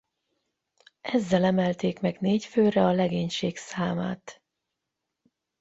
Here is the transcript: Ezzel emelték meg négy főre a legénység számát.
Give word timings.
Ezzel 1.01 1.43
emelték 1.43 1.99
meg 1.99 2.17
négy 2.19 2.45
főre 2.45 2.85
a 2.85 2.91
legénység 2.91 3.57
számát. 3.57 4.41